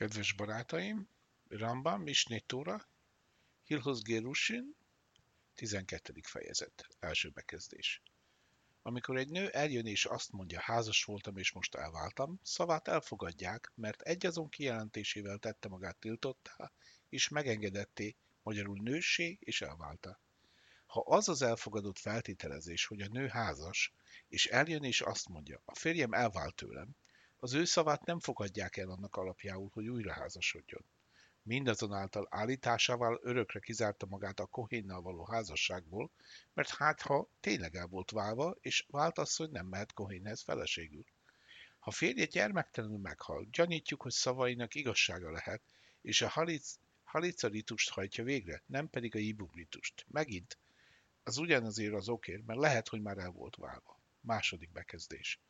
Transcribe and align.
Kedves 0.00 0.32
barátaim, 0.32 1.08
Rambam, 1.48 2.02
Misné 2.02 2.38
Tóra, 2.38 2.88
Hilhoz 3.64 4.02
Gerushin, 4.02 4.76
12. 5.54 6.12
fejezet, 6.22 6.86
első 6.98 7.28
bekezdés. 7.28 8.02
Amikor 8.82 9.16
egy 9.16 9.28
nő 9.28 9.48
eljön 9.48 9.86
és 9.86 10.04
azt 10.04 10.32
mondja, 10.32 10.60
házas 10.60 11.04
voltam 11.04 11.36
és 11.36 11.52
most 11.52 11.74
elváltam, 11.74 12.40
szavát 12.42 12.88
elfogadják, 12.88 13.72
mert 13.74 14.00
egyazon 14.00 14.48
kijelentésével 14.48 15.38
tette 15.38 15.68
magát 15.68 15.96
tiltottá, 15.96 16.72
és 17.08 17.28
megengedetté, 17.28 18.16
magyarul 18.42 18.78
nőssé 18.82 19.38
és 19.40 19.60
elválta. 19.60 20.20
Ha 20.86 21.00
az 21.00 21.28
az 21.28 21.42
elfogadott 21.42 21.98
feltételezés, 21.98 22.86
hogy 22.86 23.00
a 23.00 23.08
nő 23.08 23.26
házas, 23.26 23.92
és 24.28 24.46
eljön 24.46 24.84
és 24.84 25.00
azt 25.00 25.28
mondja, 25.28 25.62
a 25.64 25.74
férjem 25.74 26.12
elvált 26.12 26.54
tőlem, 26.54 26.96
az 27.42 27.54
ő 27.54 27.64
szavát 27.64 28.04
nem 28.04 28.20
fogadják 28.20 28.76
el 28.76 28.90
annak 28.90 29.16
alapjául, 29.16 29.70
hogy 29.72 29.88
újra 29.88 30.12
házasodjon. 30.12 30.84
Mindazonáltal 31.42 32.26
állításával 32.30 33.20
örökre 33.22 33.60
kizárta 33.60 34.06
magát 34.06 34.40
a 34.40 34.46
Kohénnal 34.46 35.02
való 35.02 35.24
házasságból, 35.24 36.10
mert 36.52 36.68
hát 36.68 37.00
ha 37.00 37.28
tényleg 37.40 37.74
el 37.74 37.86
volt 37.86 38.10
válva, 38.10 38.56
és 38.60 38.86
vált 38.90 39.18
az, 39.18 39.36
hogy 39.36 39.50
nem 39.50 39.66
mehet 39.66 39.92
Kohénhez 39.92 40.42
feleségül. 40.42 41.04
Ha 41.78 41.90
férje 41.90 42.24
gyermektelenül 42.24 42.98
meghal, 42.98 43.46
gyanítjuk, 43.50 44.02
hogy 44.02 44.12
szavainak 44.12 44.74
igazsága 44.74 45.30
lehet, 45.30 45.62
és 46.02 46.22
a 46.22 46.28
halic, 46.28 46.78
halica 47.04 47.48
ritust 47.48 47.90
hajtja 47.90 48.24
végre, 48.24 48.62
nem 48.66 48.90
pedig 48.90 49.14
a 49.14 49.18
jibum 49.18 49.50
ritust. 49.54 50.06
Megint, 50.08 50.58
az 51.22 51.36
ugyanazért 51.36 51.94
az 51.94 52.08
okér, 52.08 52.42
mert 52.46 52.60
lehet, 52.60 52.88
hogy 52.88 53.02
már 53.02 53.18
el 53.18 53.30
volt 53.30 53.56
válva. 53.56 54.00
Második 54.20 54.72
bekezdés. 54.72 55.40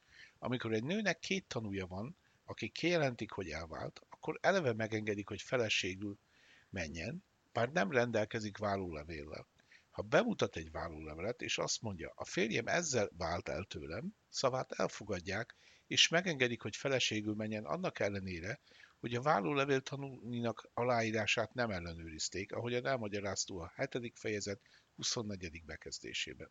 Amikor 0.42 0.72
egy 0.72 0.84
nőnek 0.84 1.18
két 1.18 1.46
tanúja 1.46 1.86
van, 1.86 2.16
akik 2.44 2.72
kijelentik, 2.72 3.30
hogy 3.30 3.48
elvált, 3.48 4.00
akkor 4.08 4.38
eleve 4.42 4.72
megengedik, 4.72 5.28
hogy 5.28 5.42
feleségül 5.42 6.18
menjen, 6.70 7.24
bár 7.52 7.72
nem 7.72 7.90
rendelkezik 7.90 8.58
vállólevéllel. 8.58 9.48
Ha 9.90 10.02
bemutat 10.02 10.56
egy 10.56 10.70
vállólevelet, 10.70 11.42
és 11.42 11.58
azt 11.58 11.82
mondja, 11.82 12.12
a 12.14 12.24
férjem 12.24 12.66
ezzel 12.66 13.10
vált 13.16 13.48
el 13.48 13.64
tőlem, 13.64 14.14
szavát 14.28 14.72
elfogadják, 14.72 15.56
és 15.86 16.08
megengedik, 16.08 16.62
hogy 16.62 16.76
feleségül 16.76 17.34
menjen 17.34 17.64
annak 17.64 17.98
ellenére, 17.98 18.60
hogy 19.00 19.14
a 19.14 19.22
vállólevél 19.22 19.80
tanúinak 19.80 20.70
aláírását 20.74 21.54
nem 21.54 21.70
ellenőrizték, 21.70 22.52
ahogyan 22.52 22.86
elmagyaráztó 22.86 23.58
a 23.58 23.72
7. 23.76 24.12
fejezet 24.18 24.60
24. 24.94 25.64
bekezdésében. 25.64 26.50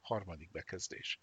Harmadik 0.00 0.50
bekezdés. 0.50 1.20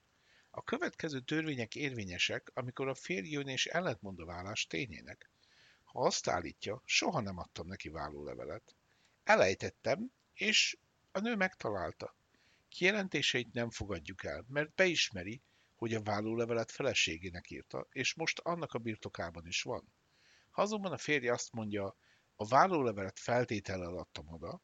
A 0.57 0.63
következő 0.63 1.19
törvények 1.19 1.75
érvényesek, 1.75 2.51
amikor 2.53 2.87
a 2.87 2.93
férj 2.93 3.29
jön 3.29 3.47
és 3.47 3.65
ellentmond 3.65 4.19
a 4.19 4.25
vállás 4.25 4.67
tényének. 4.67 5.29
Ha 5.83 6.05
azt 6.05 6.27
állítja, 6.27 6.81
soha 6.85 7.21
nem 7.21 7.37
adtam 7.37 7.67
neki 7.67 7.89
vállólevelet. 7.89 8.75
Elejtettem, 9.23 10.11
és 10.33 10.77
a 11.11 11.19
nő 11.19 11.35
megtalálta. 11.35 12.15
Kijelentéseit 12.69 13.53
nem 13.53 13.69
fogadjuk 13.69 14.23
el, 14.23 14.45
mert 14.47 14.75
beismeri, 14.75 15.41
hogy 15.75 15.93
a 15.93 16.01
vállólevelet 16.01 16.71
feleségének 16.71 17.49
írta, 17.49 17.87
és 17.91 18.13
most 18.13 18.39
annak 18.39 18.73
a 18.73 18.79
birtokában 18.79 19.47
is 19.47 19.61
van. 19.61 19.93
Ha 20.49 20.61
azonban 20.61 20.91
a 20.91 20.97
férj 20.97 21.27
azt 21.27 21.51
mondja, 21.51 21.95
a 22.35 22.47
vállólevelet 22.47 23.19
feltétellel 23.19 23.97
adtam 23.97 24.27
oda, 24.27 24.61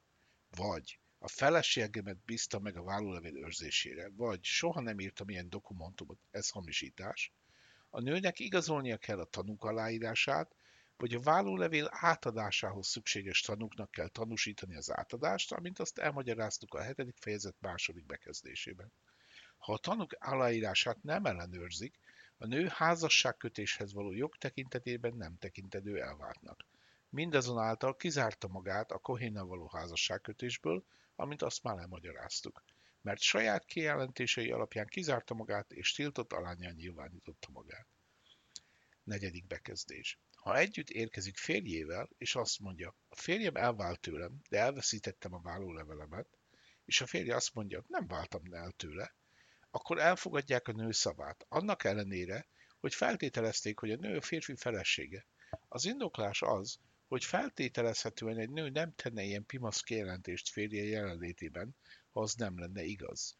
vagy 0.49 0.99
a 1.23 1.27
feleségemet 1.27 2.17
bízta 2.25 2.59
meg 2.59 2.77
a 2.77 2.83
vállólevél 2.83 3.37
őrzésére, 3.37 4.09
vagy 4.15 4.43
soha 4.43 4.81
nem 4.81 4.99
írtam 4.99 5.29
ilyen 5.29 5.49
dokumentumot, 5.49 6.19
ez 6.31 6.49
hamisítás. 6.49 7.33
A 7.89 8.01
nőnek 8.01 8.39
igazolnia 8.39 8.97
kell 8.97 9.19
a 9.19 9.25
tanúk 9.25 9.63
aláírását, 9.63 10.55
vagy 10.97 11.13
a 11.13 11.19
vállólevél 11.19 11.87
átadásához 11.91 12.87
szükséges 12.87 13.41
tanúknak 13.41 13.91
kell 13.91 14.07
tanúsítani 14.07 14.75
az 14.75 14.91
átadást, 14.91 15.51
amint 15.51 15.79
azt 15.79 15.97
elmagyaráztuk 15.97 16.73
a 16.73 16.81
hetedik 16.81 17.17
fejezet 17.17 17.55
második 17.59 18.05
bekezdésében. 18.05 18.91
Ha 19.57 19.73
a 19.73 19.77
tanúk 19.77 20.15
aláírását 20.19 21.03
nem 21.03 21.25
ellenőrzik, 21.25 21.99
a 22.37 22.45
nő 22.45 22.67
házasságkötéshez 22.67 23.93
való 23.93 24.11
jog 24.11 24.37
tekintetében 24.37 25.13
nem 25.13 25.37
tekintedő 25.37 26.01
elváltnak. 26.01 26.65
Mindazonáltal 27.09 27.95
kizárta 27.95 28.47
magát 28.47 28.91
a 28.91 28.97
Kohénnal 28.97 29.45
való 29.45 29.67
házasságkötésből, 29.67 30.83
amint 31.21 31.41
azt 31.41 31.63
már 31.63 31.77
elmagyaráztuk, 31.77 32.63
mert 33.01 33.21
saját 33.21 33.65
kijelentései 33.65 34.51
alapján 34.51 34.87
kizárta 34.87 35.33
magát 35.33 35.71
és 35.71 35.91
tiltott 35.91 36.33
alányán 36.33 36.75
nyilvánította 36.75 37.47
magát. 37.51 37.87
Negyedik 39.03 39.47
bekezdés. 39.47 40.19
Ha 40.35 40.57
együtt 40.57 40.89
érkezik 40.89 41.37
férjével, 41.37 42.09
és 42.17 42.35
azt 42.35 42.59
mondja, 42.59 42.95
a 43.09 43.15
férjem 43.15 43.55
elvált 43.55 43.99
tőlem, 43.99 44.41
de 44.49 44.59
elveszítettem 44.59 45.33
a 45.33 45.41
vállólevelemet, 45.41 46.27
és 46.85 47.01
a 47.01 47.07
férje 47.07 47.35
azt 47.35 47.53
mondja, 47.53 47.83
nem 47.87 48.07
váltam 48.07 48.53
el 48.53 48.71
tőle, 48.71 49.15
akkor 49.71 49.99
elfogadják 49.99 50.67
a 50.67 50.71
nő 50.71 50.91
szavát, 50.91 51.45
annak 51.49 51.83
ellenére, 51.83 52.45
hogy 52.79 52.95
feltételezték, 52.95 53.79
hogy 53.79 53.91
a 53.91 53.95
nő 53.95 54.17
a 54.17 54.21
férfi 54.21 54.55
felesége. 54.55 55.25
Az 55.67 55.85
indoklás 55.85 56.41
az, 56.41 56.79
hogy 57.11 57.25
feltételezhetően 57.25 58.37
egy 58.37 58.49
nő 58.49 58.69
nem 58.69 58.93
tenne 58.95 59.23
ilyen 59.23 59.45
pimasz 59.45 59.81
kijelentést 59.81 60.49
férje 60.49 60.83
jelenlétében, 60.83 61.75
ha 62.11 62.21
az 62.21 62.33
nem 62.33 62.59
lenne 62.59 62.83
igaz. 62.83 63.37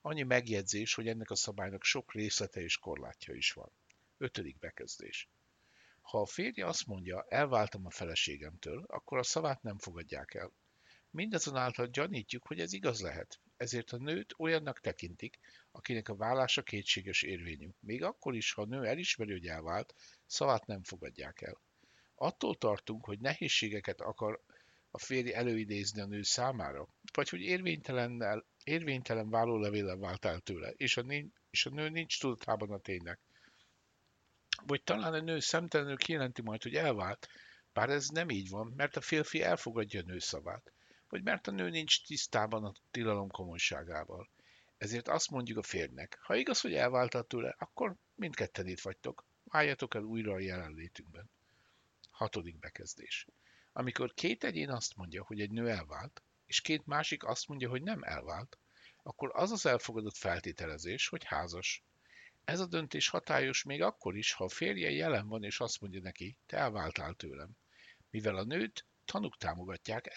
Annyi 0.00 0.22
megjegyzés, 0.22 0.94
hogy 0.94 1.08
ennek 1.08 1.30
a 1.30 1.34
szabálynak 1.34 1.84
sok 1.84 2.12
részlete 2.12 2.60
és 2.60 2.78
korlátja 2.78 3.34
is 3.34 3.52
van. 3.52 3.72
Ötödik 4.18 4.58
bekezdés. 4.58 5.28
Ha 6.00 6.20
a 6.20 6.26
férje 6.26 6.66
azt 6.66 6.86
mondja, 6.86 7.26
elváltam 7.28 7.86
a 7.86 7.90
feleségemtől, 7.90 8.84
akkor 8.88 9.18
a 9.18 9.22
szavát 9.22 9.62
nem 9.62 9.78
fogadják 9.78 10.34
el. 10.34 10.52
Mindazonáltal 11.10 11.86
gyanítjuk, 11.86 12.46
hogy 12.46 12.60
ez 12.60 12.72
igaz 12.72 13.00
lehet, 13.00 13.40
ezért 13.56 13.90
a 13.90 13.96
nőt 13.98 14.34
olyannak 14.36 14.80
tekintik, 14.80 15.38
akinek 15.70 16.08
a 16.08 16.16
vállása 16.16 16.62
kétséges 16.62 17.22
érvényű. 17.22 17.68
Még 17.78 18.02
akkor 18.02 18.34
is, 18.34 18.52
ha 18.52 18.62
a 18.62 18.66
nő 18.66 18.84
elismeri, 18.84 19.32
hogy 19.32 19.46
elvált, 19.46 19.94
szavát 20.26 20.66
nem 20.66 20.82
fogadják 20.82 21.40
el. 21.40 21.60
Attól 22.22 22.56
tartunk, 22.56 23.04
hogy 23.04 23.18
nehézségeket 23.18 24.00
akar 24.00 24.40
a 24.90 24.98
férj 24.98 25.32
előidézni 25.32 26.00
a 26.00 26.06
nő 26.06 26.22
számára, 26.22 26.88
vagy 27.12 27.28
hogy 27.28 27.40
érvénytelennel, 27.40 28.44
érvénytelen 28.64 29.30
vállólevéllel 29.30 29.96
vált 29.96 30.24
el 30.24 30.40
tőle, 30.40 30.70
és 30.70 30.96
a, 30.96 31.04
és 31.50 31.66
a 31.66 31.70
nő 31.70 31.88
nincs 31.88 32.20
tudatában 32.20 32.70
a 32.70 32.78
ténynek. 32.78 33.18
Vagy 34.66 34.82
talán 34.82 35.12
a 35.12 35.20
nő 35.20 35.38
szemtelenül 35.38 35.96
kijelenti 35.96 36.42
majd, 36.42 36.62
hogy 36.62 36.74
elvált, 36.74 37.28
bár 37.72 37.90
ez 37.90 38.08
nem 38.08 38.30
így 38.30 38.48
van, 38.48 38.72
mert 38.76 38.96
a 38.96 39.00
férfi 39.00 39.42
elfogadja 39.42 40.00
a 40.00 40.06
nő 40.06 40.18
szavát, 40.18 40.72
vagy 41.08 41.22
mert 41.22 41.46
a 41.46 41.50
nő 41.50 41.68
nincs 41.68 42.06
tisztában 42.06 42.64
a 42.64 42.72
tilalom 42.90 43.30
komolyságával. 43.30 44.30
Ezért 44.78 45.08
azt 45.08 45.30
mondjuk 45.30 45.58
a 45.58 45.62
férnek, 45.62 46.18
ha 46.22 46.34
igaz, 46.34 46.60
hogy 46.60 46.74
elváltál 46.74 47.22
tőle, 47.22 47.54
akkor 47.58 47.94
mindketten 48.14 48.66
itt 48.66 48.80
vagytok, 48.80 49.26
váljatok 49.44 49.94
el 49.94 50.02
újra 50.02 50.32
a 50.32 50.38
jelenlétünkben. 50.38 51.30
Hatodik 52.20 52.58
bekezdés. 52.58 53.26
Amikor 53.72 54.14
két 54.14 54.44
egyén 54.44 54.70
azt 54.70 54.96
mondja, 54.96 55.24
hogy 55.24 55.40
egy 55.40 55.50
nő 55.50 55.68
elvált, 55.68 56.22
és 56.46 56.60
két 56.60 56.86
másik 56.86 57.24
azt 57.24 57.48
mondja, 57.48 57.68
hogy 57.68 57.82
nem 57.82 58.02
elvált, 58.02 58.58
akkor 59.02 59.30
az 59.32 59.50
az 59.50 59.66
elfogadott 59.66 60.16
feltételezés, 60.16 61.08
hogy 61.08 61.24
házas. 61.24 61.84
Ez 62.44 62.60
a 62.60 62.66
döntés 62.66 63.08
hatályos 63.08 63.62
még 63.62 63.82
akkor 63.82 64.16
is, 64.16 64.32
ha 64.32 64.44
a 64.44 64.48
férje 64.48 64.90
jelen 64.90 65.28
van 65.28 65.44
és 65.44 65.60
azt 65.60 65.80
mondja 65.80 66.00
neki, 66.00 66.36
te 66.46 66.56
elváltál 66.56 67.14
tőlem. 67.14 67.50
Mivel 68.10 68.36
a 68.36 68.44
nőt 68.44 68.86
tanúk 69.04 69.36
támogatják, 69.36 70.16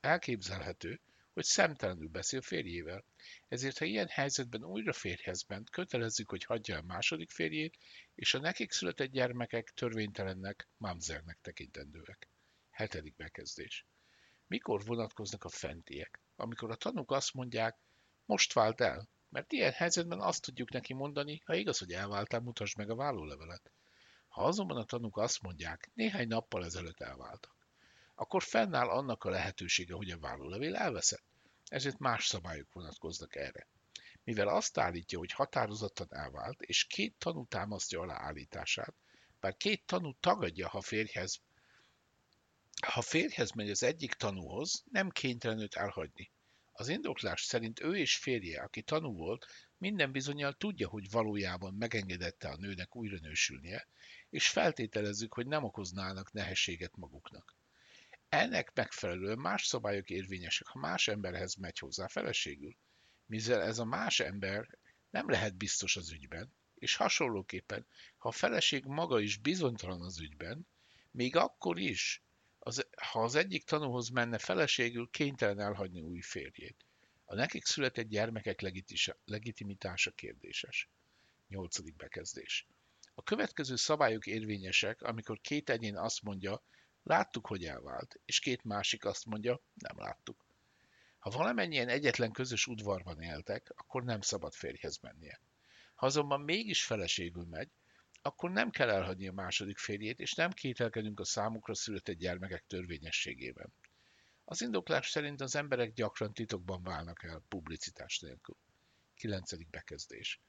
elképzelhető, 0.00 1.00
hogy 1.32 1.44
szemtelenül 1.44 2.08
beszél 2.08 2.40
férjével. 2.40 3.04
Ezért, 3.48 3.78
ha 3.78 3.84
ilyen 3.84 4.08
helyzetben 4.08 4.64
újra 4.64 4.92
férjhez 4.92 5.44
ment, 5.48 5.70
kötelezzük, 5.70 6.30
hogy 6.30 6.44
hagyja 6.44 6.74
el 6.74 6.82
második 6.82 7.30
férjét, 7.30 7.76
és 8.14 8.34
a 8.34 8.38
nekik 8.38 8.72
született 8.72 9.10
gyermekek 9.10 9.70
törvénytelennek, 9.74 10.68
mamzernek 10.76 11.38
tekintendőek. 11.42 12.28
Hetedik 12.70 13.16
bekezdés. 13.16 13.86
Mikor 14.46 14.84
vonatkoznak 14.84 15.44
a 15.44 15.48
fentiek? 15.48 16.20
Amikor 16.36 16.70
a 16.70 16.76
tanúk 16.76 17.10
azt 17.10 17.34
mondják, 17.34 17.78
most 18.24 18.52
vált 18.52 18.80
el, 18.80 19.08
mert 19.28 19.52
ilyen 19.52 19.72
helyzetben 19.72 20.20
azt 20.20 20.42
tudjuk 20.42 20.70
neki 20.70 20.94
mondani, 20.94 21.42
ha 21.44 21.54
igaz, 21.54 21.78
hogy 21.78 21.92
elváltál, 21.92 22.40
mutasd 22.40 22.76
meg 22.76 22.90
a 22.90 22.94
vállólevelet. 22.94 23.70
Ha 24.28 24.44
azonban 24.44 24.76
a 24.76 24.84
tanúk 24.84 25.16
azt 25.16 25.42
mondják, 25.42 25.90
néhány 25.94 26.28
nappal 26.28 26.64
ezelőtt 26.64 27.00
elváltak, 27.00 27.60
akkor 28.14 28.42
fennáll 28.42 28.88
annak 28.88 29.24
a 29.24 29.30
lehetősége, 29.30 29.94
hogy 29.94 30.10
a 30.10 30.18
vállólevél 30.18 30.76
elveszett. 30.76 31.24
Ezért 31.70 31.98
más 31.98 32.26
szabályok 32.26 32.72
vonatkoznak 32.72 33.36
erre. 33.36 33.68
Mivel 34.24 34.48
azt 34.48 34.78
állítja, 34.78 35.18
hogy 35.18 35.32
határozottan 35.32 36.06
elvált, 36.10 36.62
és 36.62 36.84
két 36.84 37.14
tanú 37.18 37.46
támasztja 37.46 38.00
alá 38.00 38.22
állítását, 38.22 38.94
bár 39.40 39.56
két 39.56 39.86
tanú 39.86 40.12
tagadja, 40.20 40.68
ha 40.68 40.80
férjhez, 40.80 41.40
ha 42.86 43.02
férjhez 43.02 43.50
megy 43.50 43.70
az 43.70 43.82
egyik 43.82 44.14
tanúhoz, 44.14 44.84
nem 44.90 45.10
kénytelen 45.10 45.58
őt 45.58 45.74
elhagyni. 45.74 46.30
Az 46.72 46.88
indoklás 46.88 47.42
szerint 47.42 47.80
ő 47.80 47.96
és 47.96 48.16
férje, 48.16 48.62
aki 48.62 48.82
tanú 48.82 49.14
volt, 49.14 49.46
minden 49.78 50.12
bizonyal 50.12 50.52
tudja, 50.52 50.88
hogy 50.88 51.10
valójában 51.10 51.74
megengedette 51.74 52.48
a 52.48 52.56
nőnek 52.56 52.96
újra 52.96 53.18
nősülnie, 53.20 53.88
és 54.30 54.48
feltételezzük, 54.48 55.34
hogy 55.34 55.46
nem 55.46 55.64
okoznának 55.64 56.32
nehézséget 56.32 56.96
maguknak. 56.96 57.59
Ennek 58.30 58.74
megfelelően 58.74 59.38
más 59.38 59.66
szabályok 59.66 60.10
érvényesek, 60.10 60.66
ha 60.66 60.78
más 60.78 61.08
emberhez 61.08 61.54
megy 61.54 61.78
hozzá 61.78 62.06
feleségül, 62.06 62.76
mivel 63.26 63.62
ez 63.62 63.78
a 63.78 63.84
más 63.84 64.20
ember 64.20 64.78
nem 65.10 65.28
lehet 65.28 65.56
biztos 65.56 65.96
az 65.96 66.12
ügyben, 66.12 66.52
és 66.74 66.96
hasonlóképpen, 66.96 67.86
ha 68.16 68.28
a 68.28 68.32
feleség 68.32 68.84
maga 68.84 69.20
is 69.20 69.36
bizonytalan 69.36 70.02
az 70.02 70.20
ügyben, 70.20 70.66
még 71.10 71.36
akkor 71.36 71.78
is, 71.78 72.22
az, 72.58 72.86
ha 72.96 73.22
az 73.22 73.34
egyik 73.34 73.64
tanúhoz 73.64 74.08
menne 74.08 74.38
feleségül, 74.38 75.08
kénytelen 75.10 75.60
elhagyni 75.60 76.00
új 76.00 76.20
férjét. 76.20 76.84
A 77.24 77.34
nekik 77.34 77.64
született 77.64 78.08
gyermekek 78.08 78.60
legitimitása 79.24 80.10
kérdéses. 80.10 80.88
Nyolcadik 81.48 81.96
bekezdés. 81.96 82.66
A 83.14 83.22
következő 83.22 83.76
szabályok 83.76 84.26
érvényesek, 84.26 85.02
amikor 85.02 85.40
két 85.40 85.70
egyén 85.70 85.96
azt 85.96 86.22
mondja, 86.22 86.62
láttuk, 87.02 87.46
hogy 87.46 87.64
elvált, 87.64 88.20
és 88.24 88.38
két 88.38 88.64
másik 88.64 89.04
azt 89.04 89.26
mondja, 89.26 89.60
nem 89.74 89.98
láttuk. 89.98 90.46
Ha 91.18 91.30
valamennyien 91.30 91.88
egyetlen 91.88 92.32
közös 92.32 92.66
udvarban 92.66 93.20
éltek, 93.20 93.72
akkor 93.76 94.04
nem 94.04 94.20
szabad 94.20 94.52
férjhez 94.52 94.98
mennie. 94.98 95.40
Ha 95.94 96.06
azonban 96.06 96.40
mégis 96.40 96.84
feleségül 96.84 97.44
megy, 97.44 97.70
akkor 98.22 98.50
nem 98.50 98.70
kell 98.70 98.90
elhagyni 98.90 99.28
a 99.28 99.32
második 99.32 99.78
férjét, 99.78 100.18
és 100.20 100.34
nem 100.34 100.50
kételkedünk 100.50 101.20
a 101.20 101.24
számukra 101.24 101.74
született 101.74 102.16
gyermekek 102.16 102.64
törvényességében. 102.66 103.72
Az 104.44 104.62
indoklás 104.62 105.10
szerint 105.10 105.40
az 105.40 105.54
emberek 105.54 105.92
gyakran 105.92 106.32
titokban 106.32 106.82
válnak 106.82 107.22
el, 107.22 107.44
publicitás 107.48 108.18
nélkül. 108.18 108.56
9. 109.14 109.70
bekezdés. 109.70 110.40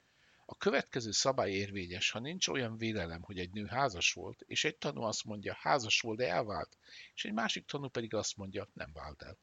A 0.51 0.55
következő 0.55 1.11
szabály 1.11 1.51
érvényes, 1.51 2.11
ha 2.11 2.19
nincs 2.19 2.47
olyan 2.47 2.77
vélelem, 2.77 3.21
hogy 3.21 3.39
egy 3.39 3.51
nő 3.51 3.65
házas 3.65 4.13
volt, 4.13 4.41
és 4.41 4.63
egy 4.63 4.77
tanú 4.77 5.01
azt 5.01 5.23
mondja, 5.23 5.57
házas 5.59 6.01
volt, 6.01 6.17
de 6.17 6.29
elvált, 6.29 6.77
és 7.13 7.25
egy 7.25 7.33
másik 7.33 7.65
tanú 7.65 7.87
pedig 7.87 8.13
azt 8.13 8.37
mondja, 8.37 8.69
nem 8.73 8.91
vált 8.93 9.21
el. 9.21 9.37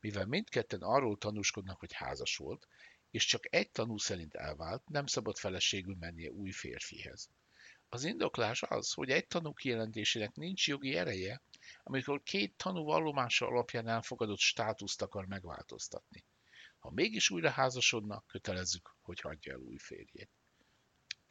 Mivel 0.00 0.26
mindketten 0.26 0.80
arról 0.80 1.18
tanúskodnak, 1.18 1.78
hogy 1.78 1.92
házas 1.92 2.36
volt, 2.36 2.68
és 3.10 3.24
csak 3.24 3.54
egy 3.54 3.70
tanú 3.70 3.98
szerint 3.98 4.34
elvált, 4.34 4.88
nem 4.88 5.06
szabad 5.06 5.36
feleségül 5.36 5.96
mennie 5.98 6.30
új 6.30 6.50
férfihez. 6.50 7.28
Az 7.88 8.04
indoklás 8.04 8.62
az, 8.62 8.92
hogy 8.92 9.10
egy 9.10 9.26
tanú 9.26 9.52
kijelentésének 9.52 10.34
nincs 10.34 10.68
jogi 10.68 10.96
ereje, 10.96 11.42
amikor 11.82 12.22
két 12.22 12.56
tanú 12.56 12.84
vallomása 12.84 13.46
alapján 13.46 13.88
elfogadott 13.88 14.38
státuszt 14.38 15.02
akar 15.02 15.26
megváltoztatni. 15.26 16.24
Ha 16.78 16.90
mégis 16.90 17.30
újra 17.30 17.50
házasodnak, 17.50 18.26
kötelezzük, 18.26 18.96
hogy 19.00 19.20
hagyja 19.20 19.52
el 19.52 19.58
új 19.58 19.76
férjét. 19.78 20.30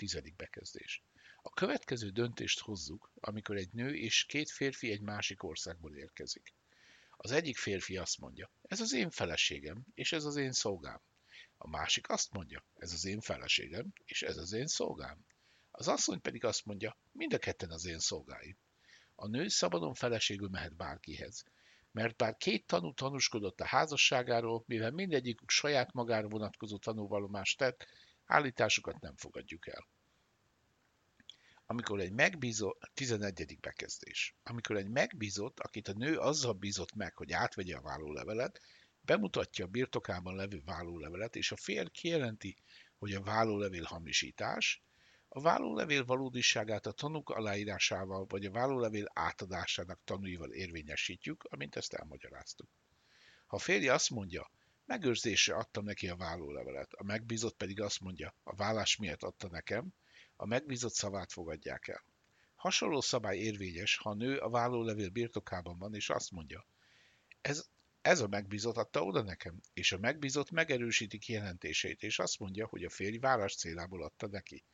Tizedik 0.03 0.35
bekezdés. 0.35 1.03
A 1.41 1.49
következő 1.49 2.09
döntést 2.09 2.59
hozzuk, 2.59 3.11
amikor 3.19 3.55
egy 3.55 3.73
nő 3.73 3.95
és 3.95 4.25
két 4.25 4.49
férfi 4.49 4.91
egy 4.91 5.01
másik 5.01 5.43
országból 5.43 5.95
érkezik. 5.95 6.53
Az 7.17 7.31
egyik 7.31 7.57
férfi 7.57 7.97
azt 7.97 8.19
mondja, 8.19 8.51
ez 8.61 8.79
az 8.81 8.93
én 8.93 9.09
feleségem, 9.09 9.85
és 9.93 10.11
ez 10.11 10.25
az 10.25 10.35
én 10.35 10.51
szolgám. 10.51 11.01
A 11.57 11.69
másik 11.69 12.09
azt 12.09 12.31
mondja, 12.31 12.65
ez 12.75 12.91
az 12.91 13.05
én 13.05 13.21
feleségem, 13.21 13.93
és 14.05 14.21
ez 14.21 14.37
az 14.37 14.51
én 14.53 14.67
szolgám. 14.67 15.25
Az 15.71 15.87
asszony 15.87 16.21
pedig 16.21 16.43
azt 16.43 16.65
mondja, 16.65 16.97
mind 17.11 17.33
a 17.33 17.37
ketten 17.37 17.71
az 17.71 17.85
én 17.85 17.99
szolgáim. 17.99 18.57
A 19.15 19.27
nő 19.27 19.47
szabadon 19.47 19.93
feleségül 19.93 20.49
mehet 20.49 20.75
bárkihez, 20.75 21.43
mert 21.91 22.15
bár 22.15 22.37
két 22.37 22.65
tanú 22.65 22.93
tanúskodott 22.93 23.61
a 23.61 23.65
házasságáról, 23.65 24.63
mivel 24.67 24.91
mindegyikük 24.91 25.49
saját 25.49 25.93
magára 25.93 26.27
vonatkozó 26.27 26.77
tanúvallomást 26.77 27.57
tett, 27.57 27.87
állításukat 28.25 28.99
nem 28.99 29.15
fogadjuk 29.15 29.67
el. 29.67 29.87
Amikor 31.65 31.99
egy 31.99 32.11
megbízott, 32.11 32.91
11. 32.93 33.57
bekezdés, 33.59 34.35
amikor 34.43 34.77
egy 34.77 34.89
megbízott, 34.89 35.59
akit 35.59 35.87
a 35.87 35.93
nő 35.93 36.17
azzal 36.17 36.53
bízott 36.53 36.93
meg, 36.93 37.17
hogy 37.17 37.31
átvegye 37.31 37.75
a 37.75 37.81
vállólevelet, 37.81 38.59
bemutatja 39.01 39.65
a 39.65 39.67
birtokában 39.67 40.35
levő 40.35 40.61
vállólevelet, 40.65 41.35
és 41.35 41.51
a 41.51 41.55
férj 41.55 41.89
kijelenti, 41.89 42.57
hogy 42.97 43.13
a 43.13 43.21
vállólevél 43.21 43.83
hamisítás, 43.83 44.83
a 45.27 45.41
vállólevél 45.41 46.05
valódiságát 46.05 46.85
a 46.85 46.91
tanúk 46.91 47.29
aláírásával 47.29 48.25
vagy 48.25 48.45
a 48.45 48.51
vállólevél 48.51 49.11
átadásának 49.13 49.99
tanúival 50.03 50.51
érvényesítjük, 50.51 51.43
amint 51.43 51.75
ezt 51.75 51.93
elmagyaráztuk. 51.93 52.69
Ha 53.45 53.55
a 53.55 53.59
férje 53.59 53.93
azt 53.93 54.09
mondja, 54.09 54.51
megőrzésre 54.85 55.55
adtam 55.55 55.83
neki 55.83 56.09
a 56.09 56.15
vállólevelet, 56.15 56.93
a 56.93 57.03
megbízott 57.03 57.55
pedig 57.55 57.81
azt 57.81 57.99
mondja, 57.99 58.35
a 58.43 58.55
vállás 58.55 58.95
miatt 58.95 59.23
adta 59.23 59.47
nekem, 59.47 59.93
a 60.35 60.45
megbízott 60.45 60.93
szavát 60.93 61.31
fogadják 61.31 61.87
el. 61.87 62.05
Hasonló 62.55 63.01
szabály 63.01 63.37
érvényes, 63.37 63.97
ha 63.97 64.09
a 64.09 64.15
nő 64.15 64.37
a 64.37 64.49
vállólevél 64.49 65.09
birtokában 65.09 65.77
van, 65.77 65.95
és 65.95 66.09
azt 66.09 66.31
mondja, 66.31 66.67
ez, 67.41 67.65
ez 68.01 68.19
a 68.19 68.27
megbízott 68.27 68.77
adta 68.77 69.03
oda 69.03 69.21
nekem, 69.21 69.59
és 69.73 69.91
a 69.91 69.97
megbízott 69.97 70.51
megerősíti 70.51 71.17
kijelentését, 71.17 72.01
és 72.01 72.19
azt 72.19 72.39
mondja, 72.39 72.67
hogy 72.67 72.83
a 72.83 72.89
férj 72.89 73.17
vállás 73.17 73.55
célából 73.55 74.03
adta 74.03 74.27
neki. 74.27 74.65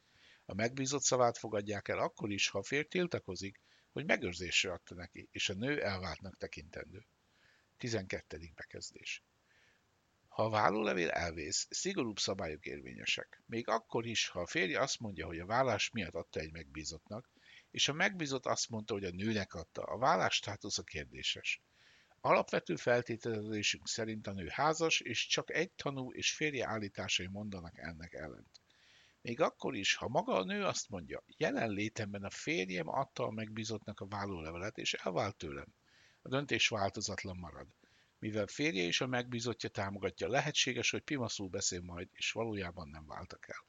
A 0.45 0.53
megbízott 0.53 1.03
szavát 1.03 1.37
fogadják 1.37 1.87
el 1.87 1.99
akkor 1.99 2.31
is, 2.31 2.49
ha 2.49 2.59
a 2.59 2.63
férj 2.63 2.87
tiltakozik, 2.87 3.61
hogy 3.91 4.05
megőrzésre 4.05 4.71
adta 4.71 4.95
neki, 4.95 5.27
és 5.31 5.49
a 5.49 5.53
nő 5.53 5.83
elváltnak 5.83 6.37
tekintendő. 6.37 7.05
12. 7.77 8.51
bekezdés. 8.55 9.23
Ha 10.29 10.43
a 10.43 10.49
vállólevél 10.49 11.09
elvész, 11.09 11.67
szigorúbb 11.69 12.19
szabályok 12.19 12.65
érvényesek. 12.65 13.43
Még 13.45 13.67
akkor 13.67 14.05
is, 14.05 14.27
ha 14.27 14.39
a 14.39 14.47
férj 14.47 14.75
azt 14.75 14.99
mondja, 14.99 15.25
hogy 15.25 15.39
a 15.39 15.45
vállás 15.45 15.89
miatt 15.89 16.13
adta 16.13 16.39
egy 16.39 16.51
megbízottnak, 16.51 17.29
és 17.71 17.87
a 17.87 17.93
megbízott 17.93 18.45
azt 18.45 18.69
mondta, 18.69 18.93
hogy 18.93 19.03
a 19.03 19.11
nőnek 19.11 19.53
adta, 19.53 19.81
a 19.81 19.97
vállás 19.97 20.35
státusza 20.35 20.83
kérdéses. 20.83 21.61
Alapvető 22.21 22.75
feltételezésünk 22.75 23.87
szerint 23.87 24.27
a 24.27 24.33
nő 24.33 24.47
házas, 24.47 24.99
és 24.99 25.27
csak 25.27 25.53
egy 25.53 25.71
tanú 25.71 26.11
és 26.11 26.33
férje 26.33 26.67
állításai 26.67 27.27
mondanak 27.27 27.77
ennek 27.77 28.13
ellent. 28.13 28.61
Még 29.21 29.41
akkor 29.41 29.75
is, 29.75 29.95
ha 29.95 30.07
maga 30.07 30.33
a 30.33 30.43
nő 30.43 30.63
azt 30.63 30.89
mondja, 30.89 31.23
jelenlétemben 31.37 32.23
a 32.23 32.29
férjem 32.29 32.87
adta 32.87 33.23
a 33.23 33.31
megbízottnak 33.31 33.99
a 33.99 34.07
vállólevelet, 34.07 34.77
és 34.77 34.93
elvált 34.93 35.35
tőlem. 35.35 35.73
A 36.21 36.29
döntés 36.29 36.67
változatlan 36.67 37.37
marad. 37.37 37.67
Mivel 38.19 38.47
férje 38.47 38.83
és 38.83 39.01
a 39.01 39.07
megbízottja 39.07 39.69
támogatja, 39.69 40.27
lehetséges, 40.27 40.89
hogy 40.89 41.01
pimaszul 41.01 41.49
beszél 41.49 41.81
majd, 41.81 42.07
és 42.11 42.31
valójában 42.31 42.87
nem 42.87 43.05
váltak 43.05 43.47
el. 43.47 43.65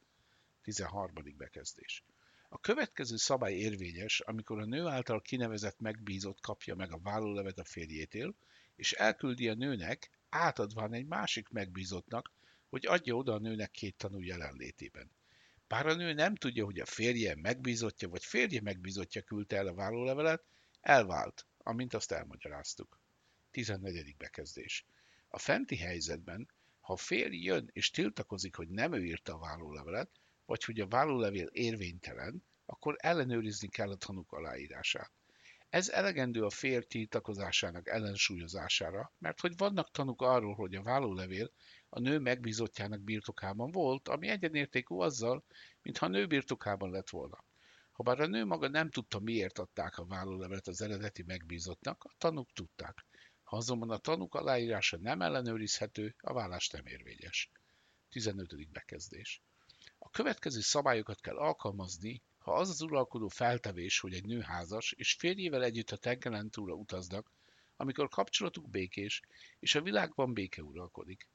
13. 0.63 1.13
bekezdés. 1.37 2.05
A 2.49 2.59
következő 2.59 3.17
szabály 3.17 3.55
érvényes, 3.55 4.21
amikor 4.21 4.59
a 4.59 4.65
nő 4.65 4.87
által 4.87 5.21
kinevezett 5.21 5.79
megbízott 5.81 6.41
kapja 6.41 6.75
meg 6.75 6.93
a 6.93 7.01
vállólevet 7.03 7.59
a 7.59 7.65
férjétől, 7.65 8.35
és 8.77 8.93
elküldi 8.93 9.49
a 9.49 9.55
nőnek, 9.55 10.11
átadván 10.29 10.93
egy 10.93 11.07
másik 11.07 11.49
megbízottnak, 11.49 12.33
hogy 12.69 12.87
adja 12.87 13.15
oda 13.15 13.35
a 13.35 13.39
nőnek 13.39 13.71
két 13.71 13.97
tanú 13.97 14.21
jelenlétében. 14.21 15.11
Bár 15.69 15.87
a 15.87 15.95
nő 15.95 16.13
nem 16.13 16.35
tudja, 16.35 16.65
hogy 16.65 16.81
a 16.81 16.87
férje 16.87 17.35
megbízottja 17.37 18.09
vagy 18.09 18.25
férje 18.25 18.61
megbízottja 18.61 19.23
küldte 19.23 19.57
el 19.57 19.67
a 19.67 19.75
vállólevelet, 19.75 20.45
elvált, 20.81 21.47
amint 21.59 21.95
azt 21.95 22.13
elmagyaráztuk. 22.13 23.00
14. 23.51 24.17
bekezdés. 24.17 24.87
A 25.29 25.39
fenti 25.39 25.77
helyzetben, 25.77 26.49
ha 26.81 26.93
a 26.93 26.97
férj 26.97 27.37
jön 27.37 27.71
és 27.73 27.91
tiltakozik, 27.91 28.57
hogy 28.57 28.69
nem 28.69 28.93
ő 28.93 29.05
írta 29.05 29.35
a 29.35 29.39
vállólevelet, 29.39 30.11
vagy 30.45 30.65
hogy 30.65 30.81
a 30.81 30.87
vállólevél 30.87 31.47
érvénytelen, 31.47 32.45
akkor 32.67 32.97
ellenőrizni 32.99 33.69
kell 33.69 33.91
a 33.91 33.97
tanúk 33.97 34.33
aláírását. 34.33 35.13
Ez 35.69 35.89
elegendő 35.89 36.45
a 36.45 36.51
férj 36.51 36.85
tiltakozásának 36.85 37.89
ellensúlyozására, 37.89 39.13
mert 39.19 39.41
hogy 39.41 39.57
vannak 39.57 39.91
tanúk 39.91 40.23
arról, 40.23 40.55
hogy 40.55 40.75
a 40.75 40.83
vállólevél 40.83 41.51
a 41.89 42.01
nő 42.01 42.19
megbízottjának 42.19 43.01
birtokában 43.01 43.71
volt, 43.71 44.09
ami 44.09 44.29
egyenértékű 44.29 44.95
azzal, 44.95 45.45
mintha 45.83 46.07
a 46.07 46.09
nő 46.09 46.27
birtokában 46.27 46.91
lett 46.91 47.11
volna. 47.11 47.45
Habár 47.93 48.21
a 48.21 48.27
nő 48.27 48.45
maga 48.45 48.69
nem 48.69 48.91
tudta, 48.91 49.19
miért 49.19 49.59
adták 49.59 49.99
a 49.99 50.07
vállólevelet 50.07 50.67
az 50.67 50.83
eredeti 50.83 51.23
megbízottnak, 51.23 52.05
a 52.05 52.15
tanúk 52.19 52.53
tudták. 52.53 53.07
Ha 53.51 53.57
azonban 53.57 53.91
a 53.91 53.99
tanúk 53.99 54.35
aláírása 54.35 54.97
nem 54.97 55.23
ellenőrizhető, 55.23 56.15
a 56.19 56.33
vállás 56.33 56.69
nem 56.69 56.87
érvényes. 56.87 57.51
15. 58.09 58.71
bekezdés. 58.71 59.43
A 59.99 60.11
következő 60.11 60.61
szabályokat 60.61 61.21
kell 61.21 61.37
alkalmazni, 61.37 62.23
ha 62.39 62.53
az 62.53 62.69
az 62.69 62.81
uralkodó 62.81 63.29
feltevés, 63.29 64.01
hogy 64.01 64.15
egy 64.15 64.25
nő 64.25 64.41
házas, 64.41 64.93
és 64.93 65.13
férjével 65.13 65.65
együtt 65.65 65.91
a 65.91 65.97
tengeren 65.97 66.51
túlra 66.51 66.75
utaznak, 66.75 67.31
amikor 67.77 68.09
kapcsolatuk 68.09 68.71
békés, 68.71 69.23
és 69.59 69.75
a 69.75 69.83
világban 69.83 70.33
béke 70.33 70.63
uralkodik. 70.63 71.29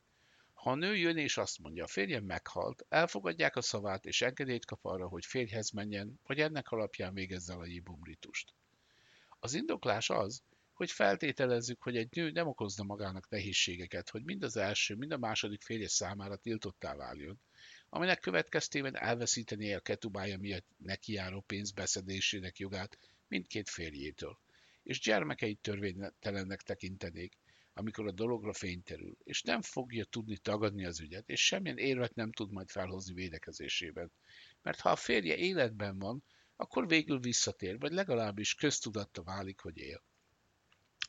Ha 0.54 0.72
a 0.72 0.76
nő 0.76 0.96
jön 0.96 1.18
és 1.18 1.38
azt 1.38 1.60
mondja, 1.60 1.84
a 1.84 1.88
férjem 1.88 2.24
meghalt, 2.24 2.86
elfogadják 2.90 3.56
a 3.56 3.62
szavát 3.62 4.06
és 4.06 4.22
engedélyt 4.22 4.66
kap 4.66 4.86
arra, 4.86 5.08
hogy 5.08 5.26
férjhez 5.26 5.72
menjen, 5.72 6.20
vagy 6.26 6.40
ennek 6.40 6.72
alapján 6.72 7.14
végezze 7.14 7.54
a 7.54 7.66
jibumritust. 7.66 8.54
Az 9.40 9.54
indoklás 9.54 10.10
az, 10.10 10.44
hogy 10.76 10.92
feltételezzük, 10.92 11.82
hogy 11.84 11.98
egy 11.98 12.10
nő 12.12 12.32
nem 12.32 12.48
okozna 12.48 12.84
magának 12.84 13.30
nehézségeket, 13.30 14.10
hogy 14.10 14.24
mind 14.24 14.44
az 14.44 14.58
első, 14.58 14.96
mind 14.96 15.12
a 15.12 15.18
második 15.18 15.62
férje 15.62 15.88
számára 15.88 16.36
tiltottá 16.36 16.96
váljon, 16.96 17.40
aminek 17.90 18.20
következtében 18.20 18.98
elveszíteni 18.98 19.74
a 19.74 19.80
ketubája 19.80 20.38
miatt 20.38 20.68
nekiáró 20.78 21.42
pénz 21.42 21.72
beszedésének 21.72 22.58
jogát 22.58 22.98
mindkét 23.28 23.70
férjétől, 23.70 24.40
és 24.84 25.00
gyermekeit 25.00 25.60
törvénytelennek 25.60 26.62
tekintenék, 26.62 27.38
amikor 27.74 28.08
a 28.08 28.12
dologra 28.12 28.54
fény 28.54 28.84
terül, 28.84 29.18
és 29.24 29.42
nem 29.42 29.62
fogja 29.62 30.06
tudni 30.06 30.38
tagadni 30.38 30.86
az 30.86 31.00
ügyet, 31.00 31.30
és 31.30 31.46
semmilyen 31.46 31.78
érvet 31.78 32.16
nem 32.16 32.32
tud 32.32 32.52
majd 32.52 32.70
felhozni 32.70 33.14
védekezésében. 33.14 34.12
Mert 34.62 34.80
ha 34.80 34.90
a 34.90 34.96
férje 34.96 35.36
életben 35.36 36.00
van, 36.00 36.24
akkor 36.56 36.88
végül 36.88 37.20
visszatér, 37.20 37.80
vagy 37.80 37.92
legalábbis 37.92 38.54
köztudatta 38.54 39.24
válik, 39.24 39.60
hogy 39.60 39.78
él. 39.78 40.04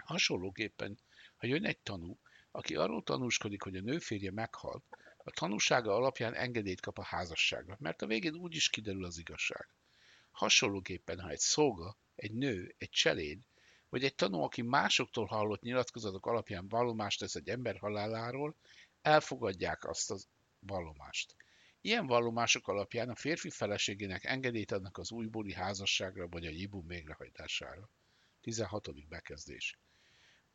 Hasonlóképpen, 0.06 0.98
ha 1.36 1.46
jön 1.46 1.64
egy 1.64 1.78
tanú, 1.78 2.18
aki 2.50 2.74
arról 2.74 3.02
tanúskodik, 3.02 3.62
hogy 3.62 3.76
a 3.76 3.80
nő 3.80 3.98
férje 3.98 4.30
meghalt, 4.30 4.84
a 5.16 5.30
tanúsága 5.30 5.94
alapján 5.94 6.34
engedélyt 6.34 6.80
kap 6.80 6.98
a 6.98 7.02
házasságra, 7.02 7.76
mert 7.80 8.02
a 8.02 8.06
végén 8.06 8.34
úgy 8.34 8.54
is 8.54 8.70
kiderül 8.70 9.04
az 9.04 9.18
igazság. 9.18 9.68
Hasonlóképpen, 10.30 11.20
ha 11.20 11.28
egy 11.28 11.38
szolga, 11.38 11.96
egy 12.14 12.32
nő, 12.32 12.74
egy 12.78 12.90
cseléd, 12.90 13.40
vagy 13.88 14.04
egy 14.04 14.14
tanú, 14.14 14.40
aki 14.40 14.62
másoktól 14.62 15.26
hallott 15.26 15.62
nyilatkozatok 15.62 16.26
alapján 16.26 16.68
vallomást 16.68 17.18
tesz 17.18 17.34
egy 17.34 17.48
ember 17.48 17.78
haláláról, 17.78 18.56
elfogadják 19.02 19.84
azt 19.84 20.10
a 20.10 20.16
vallomást. 20.58 21.36
Ilyen 21.80 22.06
vallomások 22.06 22.68
alapján 22.68 23.08
a 23.08 23.14
férfi 23.14 23.50
feleségének 23.50 24.24
engedélyt 24.24 24.72
adnak 24.72 24.98
az 24.98 25.12
újbóli 25.12 25.52
házasságra 25.52 26.28
vagy 26.28 26.46
a 26.46 26.50
jibum 26.50 26.86
végrehajtására. 26.86 27.90
16. 28.40 29.08
bekezdés. 29.08 29.78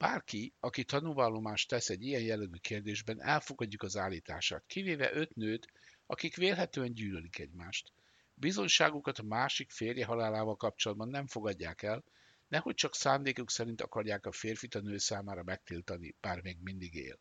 Bárki, 0.02 0.54
aki 0.60 0.84
tanúvallomást 0.84 1.68
tesz 1.68 1.90
egy 1.90 2.04
ilyen 2.04 2.22
jellegű 2.22 2.58
kérdésben, 2.58 3.22
elfogadjuk 3.22 3.84
az 3.84 3.98
állítását, 3.98 4.64
kivéve 4.68 5.14
öt 5.14 5.36
nőt, 5.36 5.68
akik 6.06 6.36
vélhetően 6.36 6.94
gyűlölik 6.94 7.40
egymást. 7.40 7.92
Bizonyságukat 8.34 9.18
a 9.18 9.24
másik 9.24 9.72
férje 9.72 10.06
halálával 10.06 10.56
kapcsolatban 10.56 11.08
nem 11.08 11.28
fogadják 11.28 11.82
el, 11.82 12.04
nehogy 12.48 12.76
csak 12.76 12.96
szándékuk 12.96 13.50
szerint 13.52 13.82
akarják 13.82 14.26
a 14.26 14.32
férfit 14.32 14.76
a 14.76 14.80
nő 14.80 14.98
számára 14.98 15.44
megtiltani, 15.44 16.16
bár 16.22 16.42
még 16.42 16.58
mindig 16.62 16.94
él. 16.94 17.20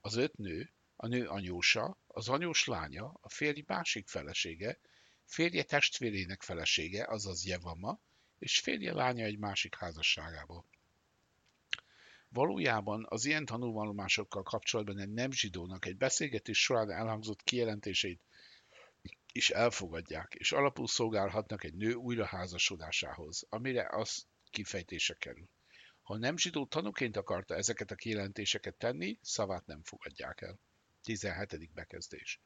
Az 0.00 0.16
öt 0.16 0.36
nő, 0.36 0.72
a 0.96 1.06
nő 1.06 1.26
anyósa, 1.26 1.98
az 2.06 2.28
anyós 2.28 2.66
lánya, 2.66 3.12
a 3.20 3.28
férj 3.28 3.62
másik 3.66 4.08
felesége, 4.08 4.78
férje 5.24 5.62
testvérének 5.62 6.42
felesége, 6.42 7.06
azaz 7.06 7.46
Jevama, 7.46 8.00
és 8.38 8.60
férje 8.60 8.92
lánya 8.92 9.24
egy 9.24 9.38
másik 9.38 9.74
házasságából. 9.74 10.64
Valójában 12.28 13.06
az 13.08 13.24
ilyen 13.24 13.44
tanulvallomásokkal 13.44 14.42
kapcsolatban 14.42 14.98
egy 14.98 15.12
nem 15.12 15.32
zsidónak 15.32 15.84
egy 15.84 15.96
beszélgetés 15.96 16.62
során 16.62 16.90
elhangzott 16.90 17.42
kijelentéseit 17.42 18.20
is 19.32 19.50
elfogadják, 19.50 20.34
és 20.34 20.52
alapul 20.52 20.86
szolgálhatnak 20.86 21.64
egy 21.64 21.74
nő 21.74 21.94
újraházasodásához, 21.94 23.46
amire 23.48 23.88
az 23.90 24.26
kifejtése 24.50 25.14
kerül. 25.14 25.48
Ha 26.02 26.16
nem 26.16 26.36
zsidó 26.36 26.66
tanúként 26.66 27.16
akarta 27.16 27.54
ezeket 27.54 27.90
a 27.90 27.94
kijelentéseket 27.94 28.74
tenni, 28.74 29.18
szavát 29.22 29.66
nem 29.66 29.82
fogadják 29.82 30.40
el. 30.40 30.58
17. 31.02 31.72
bekezdés. 31.72 32.40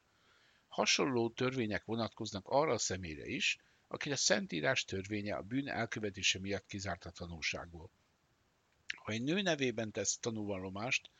Hasonló 0.67 1.29
törvények 1.29 1.85
vonatkoznak 1.85 2.47
arra 2.47 2.73
a 2.73 2.77
személyre 2.77 3.25
is, 3.25 3.59
akit 3.87 4.11
a 4.11 4.15
Szentírás 4.15 4.85
törvénye 4.85 5.35
a 5.35 5.41
bűn 5.41 5.67
elkövetése 5.67 6.39
miatt 6.39 6.65
kizárt 6.65 7.05
a 7.05 7.11
tanulságból. 7.11 7.89
Ha 8.95 9.11
egy 9.11 9.23
nő 9.23 9.41
nevében 9.41 9.91
tesz 9.91 10.17
tanúvallomást, 10.17 11.11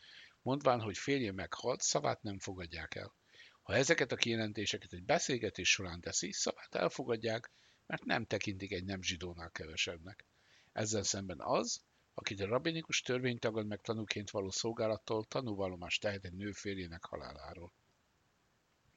mondván, 0.42 0.82
hogy 0.82 0.98
férje 0.98 1.32
meghalt, 1.32 1.82
szavát 1.82 2.22
nem 2.22 2.40
fogadják 2.40 2.96
el. 2.96 3.16
Ha 3.62 3.74
ezeket 3.74 4.12
a 4.12 4.16
kijelentéseket 4.16 4.94
egy 4.94 5.04
beszélgetés 5.04 5.70
során 5.70 6.02
teszi, 6.02 6.32
szavát 6.32 6.76
elfogadják, 6.76 7.52
mert 7.86 8.04
nem 8.04 8.26
tekintik 8.26 8.72
egy 8.72 8.84
nem 8.84 9.02
zsidónál 9.02 9.52
kevesebbnek. 9.52 10.26
Ezzel 10.72 11.04
szemben 11.04 11.40
az, 11.40 11.84
akit 12.14 12.40
a 12.40 12.46
rabinikus 12.46 13.02
törvény 13.02 13.40
tagad 13.40 13.68
meg 13.68 13.82
tanúként 13.82 14.30
való 14.30 14.50
szolgálattól 14.50 15.26
tanúvallomást 15.26 16.02
tehet 16.02 16.26
egy 16.26 16.34
nő 16.34 16.52
férjének 16.52 17.06
haláláról. 17.06 17.74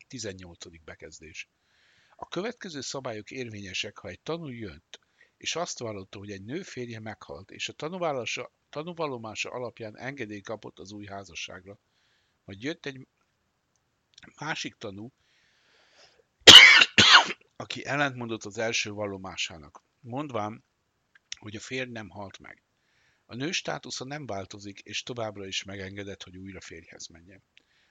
18. 0.08 0.84
bekezdés. 0.84 1.48
A 2.16 2.28
következő 2.28 2.80
szabályok 2.80 3.30
érvényesek, 3.30 3.98
ha 3.98 4.08
egy 4.08 4.20
tanú 4.20 4.48
jött, 4.48 5.00
és 5.36 5.56
azt 5.56 5.78
vallotta, 5.78 6.18
hogy 6.18 6.30
egy 6.30 6.44
nő 6.44 6.62
férje 6.62 7.00
meghalt, 7.00 7.50
és 7.50 7.68
a 7.68 7.72
tanúvallomása 8.76 9.50
alapján 9.50 9.98
engedély 9.98 10.40
kapott 10.40 10.78
az 10.78 10.92
új 10.92 11.04
házasságra. 11.06 11.78
Vagy 12.44 12.62
jött 12.62 12.86
egy 12.86 13.06
másik 14.38 14.74
tanú, 14.74 15.12
aki 17.56 17.84
ellentmondott 17.84 18.44
az 18.44 18.58
első 18.58 18.90
vallomásának, 18.90 19.82
mondván, 20.00 20.64
hogy 21.38 21.56
a 21.56 21.60
férj 21.60 21.90
nem 21.90 22.08
halt 22.08 22.38
meg. 22.38 22.62
A 23.26 23.34
nő 23.34 23.50
státusza 23.50 24.04
nem 24.04 24.26
változik, 24.26 24.80
és 24.80 25.02
továbbra 25.02 25.46
is 25.46 25.62
megengedett, 25.62 26.22
hogy 26.22 26.36
újra 26.36 26.60
férjhez 26.60 27.06
menjen. 27.06 27.42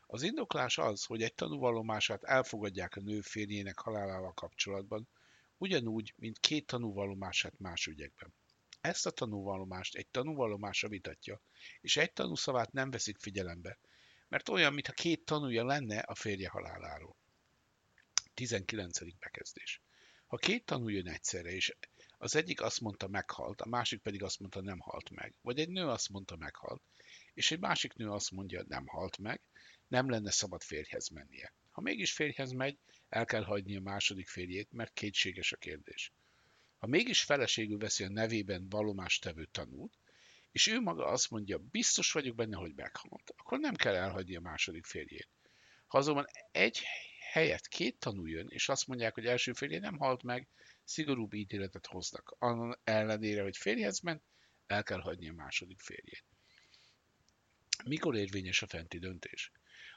Az 0.08 0.22
indoklás 0.22 0.78
az, 0.78 1.04
hogy 1.04 1.22
egy 1.22 1.34
tanúvallomását 1.34 2.24
elfogadják 2.24 2.96
a 2.96 3.02
nő 3.02 3.22
férjének 3.22 3.80
halálával 3.80 4.34
kapcsolatban, 4.34 5.08
ugyanúgy, 5.58 6.14
mint 6.18 6.40
két 6.40 6.66
tanúvallomását 6.66 7.60
más 7.60 7.88
ügyekben. 7.88 8.34
Ezt 8.86 9.06
a 9.06 9.12
tanúvallomást 9.12 9.96
egy 9.96 10.08
tanúvallomása 10.08 10.88
vitatja, 10.88 11.42
és 11.82 11.98
egy 11.98 12.14
tanúszavát 12.14 12.72
nem 12.72 12.92
veszik 12.92 13.18
figyelembe, 13.18 13.80
mert 14.28 14.50
olyan, 14.50 14.74
mintha 14.74 14.94
két 14.94 15.26
tanúja 15.26 15.66
lenne 15.66 16.00
a 16.00 16.16
férje 16.16 16.50
haláláról. 16.50 17.16
19. 18.34 19.18
bekezdés. 19.20 19.82
Ha 20.28 20.38
két 20.38 20.66
tanú 20.66 20.88
jön 20.88 21.08
egyszerre, 21.08 21.50
és 21.52 21.76
az 22.18 22.36
egyik 22.36 22.62
azt 22.62 22.82
mondta 22.82 23.08
meghalt, 23.08 23.62
a 23.62 23.68
másik 23.68 24.02
pedig 24.02 24.24
azt 24.24 24.40
mondta 24.40 24.62
nem 24.62 24.80
halt 24.80 25.10
meg, 25.10 25.36
vagy 25.42 25.60
egy 25.60 25.70
nő 25.70 25.88
azt 25.88 26.10
mondta 26.10 26.36
meghalt, 26.36 26.82
és 27.34 27.52
egy 27.52 27.60
másik 27.60 27.94
nő 27.94 28.10
azt 28.10 28.32
mondja 28.32 28.64
nem 28.68 28.88
halt 28.88 29.18
meg, 29.18 29.42
nem 29.88 30.10
lenne 30.10 30.32
szabad 30.32 30.64
férjhez 30.64 31.10
mennie. 31.10 31.54
Ha 31.72 31.82
mégis 31.82 32.14
férjhez 32.14 32.52
megy, 32.52 32.78
el 33.10 33.26
kell 33.26 33.44
hagyni 33.44 33.76
a 33.76 33.82
második 33.82 34.28
férjét, 34.28 34.72
mert 34.72 34.94
kétséges 34.94 35.52
a 35.52 35.58
kérdés. 35.58 36.14
Ha 36.86 36.92
mégis 36.92 37.24
feleségül 37.24 37.78
veszi 37.78 38.04
a 38.04 38.10
nevében 38.10 38.70
valomást 38.70 39.22
tevő 39.22 39.46
tanút, 39.46 39.94
és 40.52 40.68
ő 40.68 40.80
maga 40.80 41.06
azt 41.06 41.30
mondja, 41.30 41.58
biztos 41.58 42.12
vagyok 42.12 42.36
benne, 42.36 42.58
hogy 42.58 42.74
meghalt, 42.76 43.34
akkor 43.36 43.60
nem 43.60 43.76
kell 43.76 43.96
elhagyni 43.96 44.36
a 44.36 44.40
második 44.40 44.86
férjét. 44.86 45.30
Ha 45.88 45.98
azonban 45.98 46.26
egy 46.52 46.82
helyet 47.32 47.68
két 47.68 48.00
tanú 48.00 48.26
jön, 48.26 48.48
és 48.50 48.70
azt 48.70 48.88
mondják, 48.88 49.14
hogy 49.14 49.26
első 49.26 49.54
férje 49.54 49.80
nem 49.80 49.98
halt 49.98 50.24
meg, 50.24 50.48
szigorúbb 50.84 51.34
ítéletet 51.34 51.86
hoznak. 51.86 52.36
Annak 52.40 52.80
ellenére, 52.84 53.42
hogy 53.42 53.58
férjhez 53.58 54.00
ment, 54.00 54.24
el 54.68 54.84
kell 54.84 55.00
hagyni 55.00 55.30
a 55.30 55.34
második 55.34 55.80
férjét. 55.80 56.26
Mikor 57.86 58.16
érvényes 58.16 58.62
a 58.62 58.68
fenti 58.68 59.00
döntés? 59.00 59.52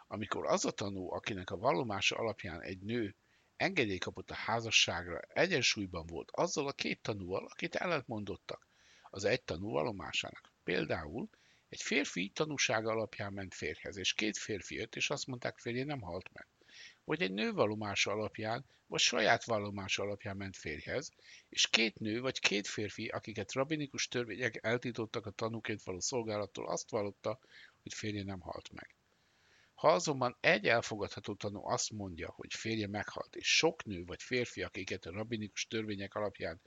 Amikor 0.07 0.47
az 0.47 0.64
a 0.64 0.71
tanú, 0.71 1.12
akinek 1.12 1.50
a 1.50 1.57
vallomása 1.57 2.16
alapján 2.16 2.62
egy 2.62 2.80
nő 2.80 3.14
engedély 3.59 3.99
kapott 3.99 4.31
a 4.31 4.35
házasságra, 4.35 5.21
egyensúlyban 5.21 6.07
volt 6.07 6.31
azzal 6.31 6.69
a 6.69 6.73
két 6.73 7.03
tanúval, 7.03 7.47
akit 7.47 7.75
ellentmondottak 7.75 8.69
az 9.11 9.25
egy 9.25 9.43
tanú 9.43 9.71
vallomásának. 9.71 10.53
Például 10.65 11.29
egy 11.69 11.83
férfi 11.83 12.29
tanúsága 12.29 12.91
alapján 12.91 13.33
ment 13.33 13.55
férhez, 13.55 13.97
és 13.97 14.12
két 14.12 14.38
férfi 14.38 14.75
jött, 14.75 14.97
és 14.97 15.11
azt 15.11 15.27
mondták, 15.27 15.59
férje 15.59 15.85
nem 15.85 16.00
halt 16.00 16.33
meg 16.33 16.47
vagy 17.09 17.23
egy 17.23 17.33
nő 17.33 17.53
vallomása 17.53 18.11
alapján, 18.11 18.65
vagy 18.87 19.00
saját 19.00 19.45
vallomása 19.45 20.03
alapján 20.03 20.37
ment 20.37 20.57
férjhez, 20.57 21.11
és 21.49 21.67
két 21.67 21.99
nő 21.99 22.21
vagy 22.21 22.38
két 22.38 22.67
férfi, 22.67 23.09
akiket 23.09 23.53
rabinikus 23.53 24.09
törvények 24.09 24.59
eltítottak 24.62 25.27
a 25.27 25.31
tanúként 25.31 25.83
való 25.83 26.00
szolgálattól, 26.00 26.69
azt 26.69 26.91
vallotta, 26.91 27.38
hogy 27.83 27.95
férje 27.95 28.23
nem 28.25 28.41
halt 28.41 28.73
meg. 28.73 28.98
Ha 29.78 29.92
azonban 29.92 30.37
egy 30.40 30.66
elfogadható 30.66 31.35
tanú 31.35 31.66
azt 31.66 31.90
mondja, 31.90 32.30
hogy 32.30 32.54
férje 32.54 32.87
meghalt, 32.87 33.37
és 33.37 33.56
sok 33.56 33.85
nő 33.85 34.04
vagy 34.04 34.23
férfi, 34.23 34.62
akiket 34.62 35.06
a 35.06 35.11
rabinikus 35.11 35.66
törvények 35.66 36.14
alapján 36.14 36.61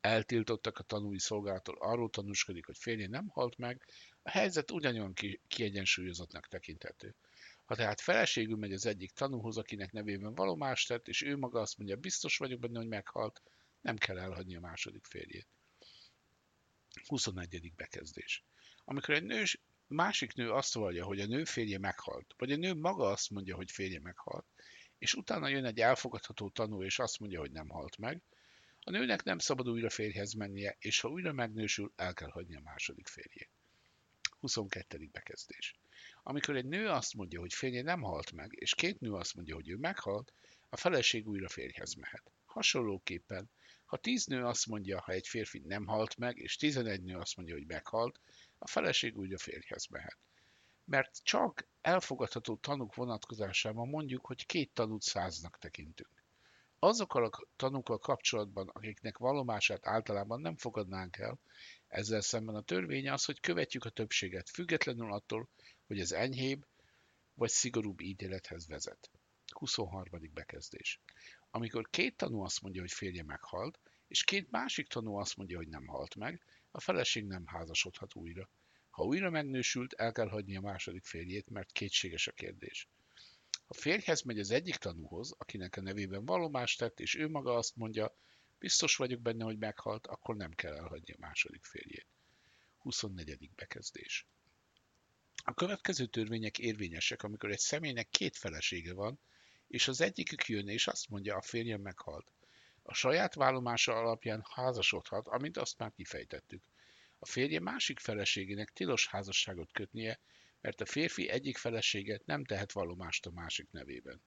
eltiltottak 0.00 0.78
a 0.78 0.82
tanúi 0.82 1.18
szolgálattól, 1.18 1.76
arról 1.78 2.10
tanúskodik, 2.10 2.66
hogy 2.66 2.78
férje 2.78 3.08
nem 3.08 3.28
halt 3.28 3.56
meg, 3.56 3.84
a 4.22 4.30
helyzet 4.30 4.70
ugyanolyan 4.70 5.12
kiegyensúlyozottnak 5.48 6.46
tekinthető. 6.46 7.14
Ha 7.64 7.74
tehát 7.74 8.00
feleségül 8.00 8.56
megy 8.56 8.72
az 8.72 8.86
egyik 8.86 9.10
tanúhoz, 9.10 9.56
akinek 9.56 9.92
nevében 9.92 10.34
valomást 10.34 10.88
tett, 10.88 11.08
és 11.08 11.22
ő 11.22 11.36
maga 11.36 11.60
azt 11.60 11.78
mondja, 11.78 11.96
biztos 11.96 12.36
vagyok 12.36 12.60
benne, 12.60 12.78
hogy 12.78 12.88
meghalt, 12.88 13.42
nem 13.80 13.96
kell 13.96 14.18
elhagyni 14.18 14.56
a 14.56 14.60
második 14.60 15.04
férjét. 15.04 15.48
21. 17.06 17.72
bekezdés. 17.76 18.44
Amikor 18.84 19.14
egy 19.14 19.24
másik 19.94 20.34
nő 20.34 20.50
azt 20.52 20.74
vallja, 20.74 21.04
hogy 21.04 21.20
a 21.20 21.26
nő 21.26 21.44
férje 21.44 21.78
meghalt, 21.78 22.34
vagy 22.38 22.52
a 22.52 22.56
nő 22.56 22.74
maga 22.74 23.04
azt 23.04 23.30
mondja, 23.30 23.56
hogy 23.56 23.70
férje 23.70 24.00
meghalt, 24.00 24.46
és 24.98 25.14
utána 25.14 25.48
jön 25.48 25.64
egy 25.64 25.80
elfogadható 25.80 26.48
tanú, 26.48 26.82
és 26.82 26.98
azt 26.98 27.18
mondja, 27.18 27.40
hogy 27.40 27.52
nem 27.52 27.68
halt 27.68 27.98
meg, 27.98 28.22
a 28.80 28.90
nőnek 28.90 29.22
nem 29.22 29.38
szabad 29.38 29.68
újra 29.68 29.90
férjhez 29.90 30.32
mennie, 30.32 30.76
és 30.78 31.00
ha 31.00 31.08
újra 31.08 31.32
megnősül, 31.32 31.92
el 31.96 32.14
kell 32.14 32.30
hagyni 32.30 32.56
a 32.56 32.60
második 32.60 33.08
férjét. 33.08 33.50
22. 34.40 35.08
bekezdés. 35.12 35.76
Amikor 36.22 36.56
egy 36.56 36.66
nő 36.66 36.88
azt 36.88 37.14
mondja, 37.14 37.40
hogy 37.40 37.54
férje 37.54 37.82
nem 37.82 38.00
halt 38.00 38.32
meg, 38.32 38.52
és 38.54 38.74
két 38.74 39.00
nő 39.00 39.12
azt 39.12 39.34
mondja, 39.34 39.54
hogy 39.54 39.68
ő 39.68 39.76
meghalt, 39.76 40.32
a 40.68 40.76
feleség 40.76 41.28
újra 41.28 41.48
férjhez 41.48 41.94
mehet. 41.94 42.32
Hasonlóképpen, 42.44 43.50
ha 43.84 43.96
tíz 43.96 44.26
nő 44.26 44.44
azt 44.44 44.66
mondja, 44.66 45.00
ha 45.00 45.12
egy 45.12 45.28
férfi 45.28 45.58
nem 45.58 45.86
halt 45.86 46.16
meg, 46.16 46.38
és 46.38 46.56
tizenegy 46.56 47.02
nő 47.02 47.16
azt 47.16 47.36
mondja, 47.36 47.54
hogy 47.54 47.66
meghalt, 47.66 48.20
a 48.58 48.68
feleség 48.68 49.16
újra 49.16 49.38
férjhez 49.38 49.86
mehet. 49.86 50.18
Mert 50.84 51.22
csak 51.22 51.68
elfogadható 51.80 52.56
tanúk 52.56 52.94
vonatkozásában 52.94 53.88
mondjuk, 53.88 54.26
hogy 54.26 54.46
két 54.46 54.72
tanút 54.72 55.02
száznak 55.02 55.58
tekintünk. 55.58 56.24
Azokkal 56.78 57.24
a 57.24 57.46
tanúkkal 57.56 57.98
kapcsolatban, 57.98 58.68
akiknek 58.68 59.18
valomását 59.18 59.86
általában 59.86 60.40
nem 60.40 60.56
fogadnánk 60.56 61.16
el, 61.16 61.38
ezzel 61.88 62.20
szemben 62.20 62.54
a 62.54 62.62
törvény 62.62 63.08
az, 63.08 63.24
hogy 63.24 63.40
követjük 63.40 63.84
a 63.84 63.90
többséget, 63.90 64.50
függetlenül 64.50 65.12
attól, 65.12 65.48
hogy 65.86 66.00
ez 66.00 66.12
enyhébb 66.12 66.66
vagy 67.34 67.50
szigorúbb 67.50 68.00
ítélethez 68.00 68.68
vezet. 68.68 69.10
23. 69.52 70.04
bekezdés. 70.32 71.00
Amikor 71.50 71.88
két 71.90 72.16
tanú 72.16 72.40
azt 72.40 72.60
mondja, 72.62 72.80
hogy 72.80 72.92
férje 72.92 73.22
meghalt, 73.22 73.78
és 74.08 74.24
két 74.24 74.50
másik 74.50 74.88
tanú 74.88 75.16
azt 75.16 75.36
mondja, 75.36 75.56
hogy 75.56 75.68
nem 75.68 75.86
halt 75.86 76.14
meg, 76.14 76.44
a 76.70 76.80
feleség 76.80 77.24
nem 77.24 77.46
házasodhat 77.46 78.14
újra. 78.14 78.50
Ha 78.90 79.04
újra 79.04 79.30
megnősült, 79.30 79.92
el 79.92 80.12
kell 80.12 80.28
hagyni 80.28 80.56
a 80.56 80.60
második 80.60 81.04
férjét, 81.04 81.50
mert 81.50 81.72
kétséges 81.72 82.26
a 82.26 82.32
kérdés. 82.32 82.88
Ha 83.66 83.74
férjhez 83.74 84.22
megy 84.22 84.38
az 84.38 84.50
egyik 84.50 84.76
tanúhoz, 84.76 85.34
akinek 85.38 85.76
a 85.76 85.80
nevében 85.80 86.24
valomást 86.24 86.78
tett, 86.78 87.00
és 87.00 87.14
ő 87.14 87.28
maga 87.28 87.54
azt 87.54 87.76
mondja, 87.76 88.16
biztos 88.58 88.96
vagyok 88.96 89.20
benne, 89.20 89.44
hogy 89.44 89.58
meghalt, 89.58 90.06
akkor 90.06 90.36
nem 90.36 90.50
kell 90.50 90.74
elhagyni 90.74 91.12
a 91.12 91.18
második 91.20 91.64
férjét. 91.64 92.06
24. 92.78 93.50
bekezdés. 93.54 94.26
A 95.44 95.54
következő 95.54 96.06
törvények 96.06 96.58
érvényesek, 96.58 97.22
amikor 97.22 97.50
egy 97.50 97.58
személynek 97.58 98.08
két 98.08 98.36
felesége 98.36 98.92
van, 98.92 99.20
és 99.68 99.88
az 99.88 100.00
egyikük 100.00 100.46
jön 100.48 100.68
és 100.68 100.86
azt 100.86 101.08
mondja, 101.08 101.36
a 101.36 101.42
férjem 101.42 101.80
meghalt. 101.80 102.32
A 102.90 102.94
saját 102.94 103.34
vállomása 103.34 103.92
alapján 103.96 104.44
házasodhat, 104.54 105.26
amint 105.26 105.56
azt 105.56 105.78
már 105.78 105.92
kifejtettük. 105.92 106.62
A 107.18 107.26
férje 107.26 107.60
másik 107.60 107.98
feleségének 107.98 108.70
tilos 108.70 109.06
házasságot 109.08 109.72
kötnie, 109.72 110.20
mert 110.60 110.80
a 110.80 110.86
férfi 110.86 111.28
egyik 111.28 111.56
feleséget 111.56 112.26
nem 112.26 112.44
tehet 112.44 112.72
vallomást 112.72 113.26
a 113.26 113.30
másik 113.30 113.70
nevében. 113.70 114.22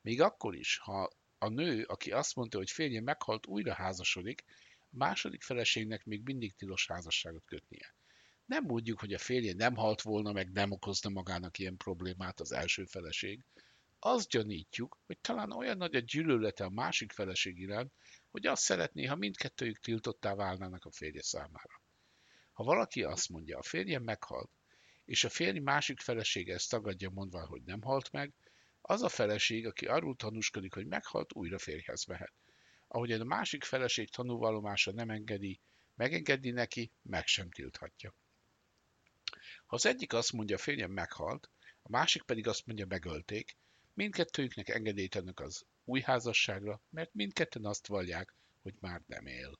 Még 0.00 0.20
akkor 0.20 0.54
is, 0.56 0.78
ha 0.78 1.10
a 1.38 1.48
nő, 1.48 1.82
aki 1.82 2.10
azt 2.10 2.34
mondta, 2.34 2.56
hogy 2.56 2.70
férje 2.70 3.00
meghalt, 3.00 3.46
újra 3.46 3.74
házasodik, 3.74 4.44
a 4.80 4.96
második 4.96 5.42
feleségnek 5.42 6.04
még 6.04 6.22
mindig 6.22 6.54
tilos 6.54 6.86
házasságot 6.86 7.44
kötnie. 7.44 7.94
Nem 8.44 8.64
mondjuk, 8.64 9.00
hogy 9.00 9.12
a 9.12 9.18
férje 9.18 9.54
nem 9.54 9.74
halt 9.74 10.02
volna, 10.02 10.32
meg 10.32 10.52
nem 10.52 10.70
okozna 10.70 11.10
magának 11.10 11.58
ilyen 11.58 11.76
problémát 11.76 12.40
az 12.40 12.52
első 12.52 12.84
feleség. 12.84 13.44
Azt 13.98 14.28
gyanítjuk, 14.28 14.98
hogy 15.06 15.18
talán 15.18 15.52
olyan 15.52 15.76
nagy 15.76 15.94
a 15.94 16.00
gyűlölete 16.00 16.64
a 16.64 16.70
másik 16.70 17.12
feleség 17.12 17.58
iránt, 17.58 17.92
hogy 18.30 18.46
azt 18.46 18.62
szeretné, 18.62 19.04
ha 19.04 19.16
mindkettőjük 19.16 19.78
tiltottá 19.78 20.34
válnának 20.34 20.84
a 20.84 20.90
férje 20.90 21.22
számára. 21.22 21.82
Ha 22.52 22.64
valaki 22.64 23.02
azt 23.02 23.28
mondja, 23.28 23.58
a 23.58 23.62
férjem 23.62 24.02
meghalt, 24.02 24.50
és 25.04 25.24
a 25.24 25.28
férj 25.28 25.58
másik 25.58 26.00
felesége 26.00 26.54
ezt 26.54 26.70
tagadja 26.70 27.10
mondva, 27.10 27.46
hogy 27.46 27.62
nem 27.62 27.82
halt 27.82 28.12
meg, 28.12 28.32
az 28.80 29.02
a 29.02 29.08
feleség, 29.08 29.66
aki 29.66 29.86
arról 29.86 30.16
tanúskodik, 30.16 30.74
hogy 30.74 30.86
meghalt, 30.86 31.34
újra 31.34 31.58
férjhez 31.58 32.04
mehet. 32.04 32.32
Ahogyan 32.88 33.20
a 33.20 33.24
másik 33.24 33.64
feleség 33.64 34.10
tanúvallomása 34.10 34.92
nem 34.92 35.10
engedi, 35.10 35.60
megengedi 35.94 36.50
neki, 36.50 36.90
meg 37.02 37.26
sem 37.26 37.50
tilthatja. 37.50 38.14
Ha 39.66 39.76
az 39.76 39.86
egyik 39.86 40.12
azt 40.12 40.32
mondja, 40.32 40.56
a 40.56 40.58
férjem 40.58 40.90
meghalt, 40.90 41.50
a 41.82 41.90
másik 41.90 42.22
pedig 42.22 42.46
azt 42.46 42.66
mondja, 42.66 42.86
megölték, 42.86 43.56
mindkettőjüknek 43.96 44.68
engedélyt 44.68 45.14
adnak 45.14 45.40
az 45.40 45.64
új 45.84 46.00
házasságra, 46.00 46.80
mert 46.90 47.14
mindketten 47.14 47.64
azt 47.64 47.86
vallják, 47.86 48.34
hogy 48.62 48.74
már 48.80 49.02
nem 49.06 49.26
él. 49.26 49.58